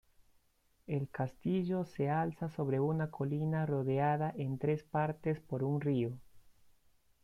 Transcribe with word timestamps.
El 0.87 1.09
castillo 1.11 1.85
se 1.85 2.09
alza 2.09 2.49
sobre 2.49 2.79
una 2.79 3.11
colina 3.11 3.67
rodeada 3.67 4.33
en 4.35 4.57
tres 4.57 4.81
partes 4.81 5.39
por 5.39 5.63
un 5.63 5.79
río. 5.79 6.17